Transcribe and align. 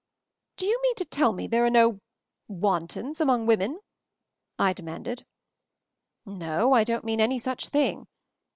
"Do 0.57 0.65
you 0.65 0.79
mean 0.81 0.95
to 0.95 1.05
tell 1.05 1.31
me 1.31 1.45
there 1.45 1.63
are 1.63 1.69
no 1.69 1.99
—* 2.37 2.47
wantons— 2.63 3.21
among 3.21 3.45
women?" 3.45 3.79
I 4.57 4.73
demanded. 4.73 5.27
"No, 6.25 6.73
I 6.73 6.83
don't 6.83 7.05
mean 7.05 7.21
any 7.21 7.37
such 7.37 7.69
thing. 7.69 8.07